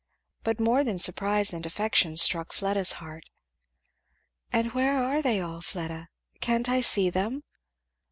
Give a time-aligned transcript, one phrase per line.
[0.41, 3.23] But more than surprise and affection struck Fleda's heart.
[4.51, 6.07] "And where are they all, Fleda?
[6.39, 7.43] Can't I see them?"